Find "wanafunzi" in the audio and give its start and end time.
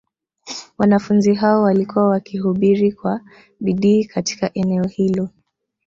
0.77-1.33